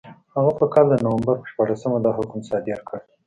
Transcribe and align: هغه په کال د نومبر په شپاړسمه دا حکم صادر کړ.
هغه 0.35 0.51
په 0.59 0.65
کال 0.73 0.85
د 0.89 0.95
نومبر 1.05 1.35
په 1.41 1.47
شپاړسمه 1.51 1.97
دا 2.01 2.11
حکم 2.17 2.39
صادر 2.49 2.79
کړ. 2.87 2.97